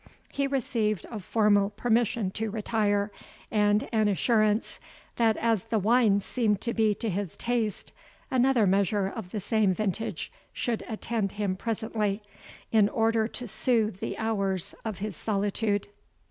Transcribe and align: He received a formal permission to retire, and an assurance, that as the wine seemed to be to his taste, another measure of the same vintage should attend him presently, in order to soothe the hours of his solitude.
He 0.31 0.47
received 0.47 1.05
a 1.11 1.19
formal 1.19 1.69
permission 1.69 2.31
to 2.31 2.49
retire, 2.49 3.11
and 3.51 3.87
an 3.91 4.07
assurance, 4.07 4.79
that 5.17 5.37
as 5.37 5.65
the 5.65 5.77
wine 5.77 6.21
seemed 6.21 6.59
to 6.61 6.73
be 6.73 6.95
to 6.95 7.07
his 7.07 7.37
taste, 7.37 7.91
another 8.31 8.65
measure 8.65 9.05
of 9.05 9.29
the 9.29 9.39
same 9.39 9.75
vintage 9.75 10.31
should 10.53 10.83
attend 10.89 11.33
him 11.33 11.55
presently, 11.55 12.23
in 12.71 12.89
order 12.89 13.27
to 13.27 13.47
soothe 13.47 13.97
the 13.99 14.17
hours 14.17 14.73
of 14.83 14.97
his 14.97 15.15
solitude. 15.15 15.87